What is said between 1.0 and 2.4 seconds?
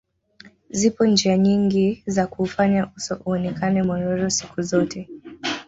njia nyingi za